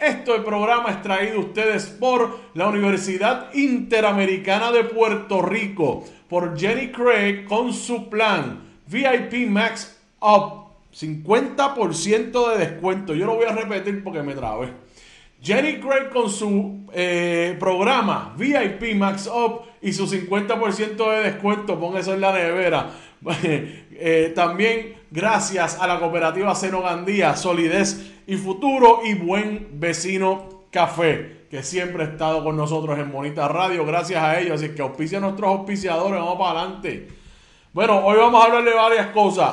[0.00, 6.90] Este programa es traído a ustedes por la Universidad Interamericana de Puerto Rico, por Jenny
[6.90, 13.14] Craig con su plan VIP Max Up 50% de descuento.
[13.14, 14.72] Yo lo voy a repetir porque me trabé.
[15.40, 21.96] Jenny Craig con su eh, programa VIP Max Up y su 50% de descuento, pon
[21.96, 22.90] eso en la nevera.
[24.00, 31.46] Eh, también gracias a la cooperativa Seno Gandía, Solidez y Futuro y Buen Vecino Café,
[31.50, 33.84] que siempre ha estado con nosotros en Bonita Radio.
[33.84, 34.62] Gracias a ellos.
[34.62, 37.08] Así que auspicia a nuestros auspiciadores, vamos para adelante.
[37.72, 39.52] Bueno, hoy vamos a hablar de varias cosas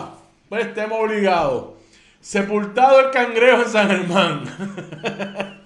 [0.59, 1.75] estemos obligados.
[2.19, 4.43] Sepultado el cangrejo en San Germán.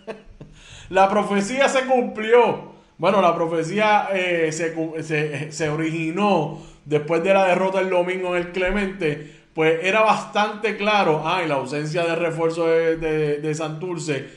[0.90, 2.70] La profecía se cumplió.
[2.98, 9.36] Bueno, la profecía eh, se, originó después de la derrota el domingo en el Clemente,
[9.54, 14.28] pues era bastante claro, ah, la ausencia de refuerzo de, de, Santurce,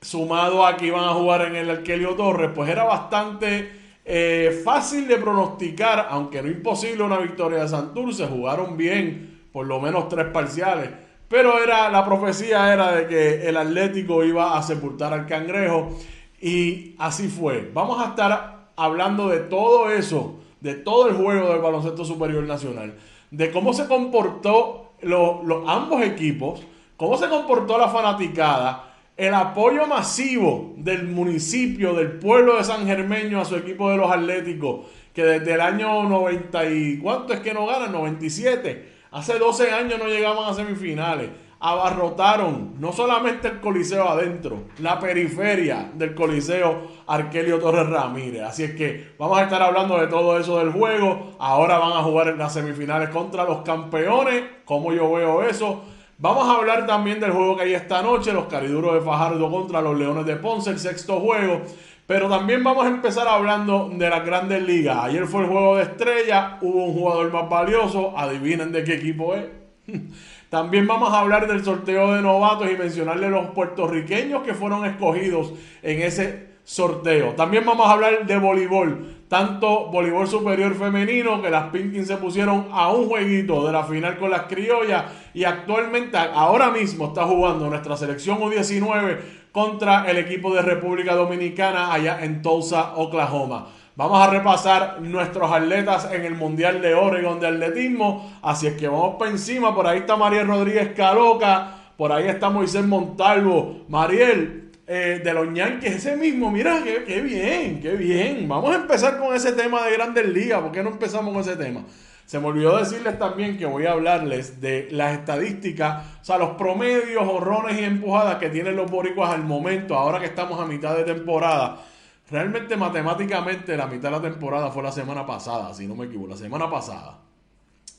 [0.00, 3.72] sumado a que iban a jugar en el Arquelio Torres, pues era bastante
[4.04, 9.80] eh, fácil de pronosticar, aunque no imposible una victoria de Santurce, jugaron bien, por lo
[9.80, 10.90] menos tres parciales.
[11.28, 15.96] Pero era, la profecía era de que el Atlético iba a sepultar al cangrejo.
[16.42, 17.70] Y así fue.
[17.72, 22.96] Vamos a estar hablando de todo eso, de todo el juego del baloncesto superior nacional,
[23.30, 26.62] de cómo se comportó los, ambos equipos,
[26.98, 33.40] cómo se comportó la fanaticada, el apoyo masivo del municipio, del pueblo de San Germeño
[33.40, 37.54] a su equipo de los Atléticos, que desde el año 90 y ¿cuánto es que
[37.54, 37.92] no ganan?
[37.92, 38.95] 97.
[39.16, 45.90] Hace 12 años no llegaban a semifinales abarrotaron no solamente el Coliseo adentro, la periferia
[45.94, 48.42] del Coliseo Arquelio Torres Ramírez.
[48.42, 51.34] Así es que vamos a estar hablando de todo eso del juego.
[51.38, 54.44] Ahora van a jugar en las semifinales contra los campeones.
[54.66, 55.82] ¿Cómo yo veo eso?
[56.18, 59.82] Vamos a hablar también del juego que hay esta noche, los Cariduros de Fajardo contra
[59.82, 61.60] los Leones de Ponce, el sexto juego.
[62.06, 64.96] Pero también vamos a empezar hablando de las grandes ligas.
[64.96, 69.34] Ayer fue el juego de estrella, hubo un jugador más valioso, adivinen de qué equipo
[69.34, 69.44] es.
[70.48, 75.52] También vamos a hablar del sorteo de novatos y mencionarle los puertorriqueños que fueron escogidos
[75.82, 77.34] en ese sorteo.
[77.36, 82.66] También vamos a hablar de voleibol, tanto voleibol superior femenino que las Pinkins se pusieron
[82.72, 87.70] a un jueguito de la final con las criollas y actualmente ahora mismo está jugando
[87.70, 89.18] nuestra selección U19
[89.52, 93.68] contra el equipo de República Dominicana allá en Tulsa, Oklahoma.
[93.94, 98.38] Vamos a repasar nuestros atletas en el Mundial de Oregon de Atletismo.
[98.42, 99.72] Así es que vamos para encima.
[99.72, 101.74] Por ahí está Mariel Rodríguez Caloca.
[101.96, 103.86] Por ahí está Moisés Montalvo.
[103.88, 106.50] Mariel, eh, de los Yankees, ese mismo.
[106.50, 108.48] Mira, qué, bien, qué bien.
[108.48, 110.62] Vamos a empezar con ese tema de Grandes Ligas.
[110.62, 111.84] ¿Por qué no empezamos con ese tema?
[112.24, 116.56] Se me olvidó decirles también que voy a hablarles de las estadísticas, o sea, los
[116.56, 120.96] promedios, horrones y empujadas que tienen los boricuas al momento, ahora que estamos a mitad
[120.96, 121.84] de temporada
[122.28, 126.30] Realmente matemáticamente la mitad de la temporada fue la semana pasada, si no me equivoco,
[126.30, 127.18] la semana pasada.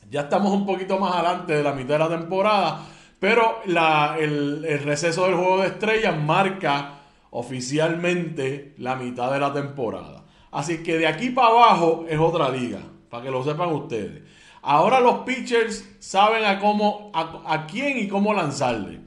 [0.09, 2.81] Ya estamos un poquito más adelante de la mitad de la temporada,
[3.19, 6.99] pero el, el receso del juego de estrellas marca
[7.31, 10.23] oficialmente la mitad de la temporada.
[10.51, 12.79] Así que de aquí para abajo es otra liga,
[13.09, 14.23] para que lo sepan ustedes.
[14.61, 19.01] Ahora los pitchers saben a cómo, a, a, quién y cómo lanzarle.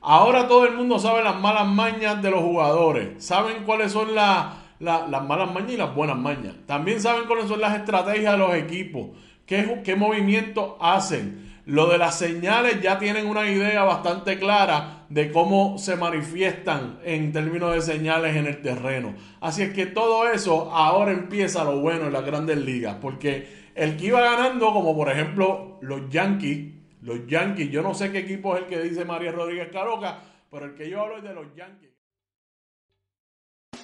[0.00, 3.24] Ahora todo el mundo sabe las malas mañas de los jugadores.
[3.24, 6.54] Saben cuáles son las las malas mañas y las buenas mañas.
[6.66, 9.08] También saben cuáles son las estrategias de los equipos,
[9.46, 11.45] qué, qué movimientos hacen.
[11.66, 17.32] Lo de las señales ya tienen una idea bastante clara de cómo se manifiestan en
[17.32, 19.16] términos de señales en el terreno.
[19.40, 23.96] Así es que todo eso ahora empieza lo bueno en las grandes ligas, porque el
[23.96, 26.72] que iba ganando, como por ejemplo los Yankees,
[27.02, 30.66] los Yankees, yo no sé qué equipo es el que dice María Rodríguez Caroca, pero
[30.66, 31.90] el que yo hablo es de los Yankees.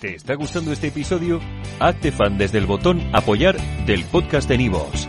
[0.00, 1.40] ¿Te está gustando este episodio?
[1.81, 3.56] Hazte fan desde el botón Apoyar
[3.87, 5.08] del podcast de Nivos.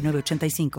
[0.00, 0.70] 85